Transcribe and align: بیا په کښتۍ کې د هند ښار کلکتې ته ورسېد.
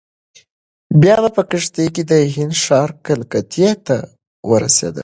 بیا 1.01 1.15
په 1.35 1.41
کښتۍ 1.49 1.87
کې 1.95 2.03
د 2.11 2.13
هند 2.35 2.53
ښار 2.63 2.89
کلکتې 3.05 3.69
ته 3.87 3.95
ورسېد. 4.49 4.95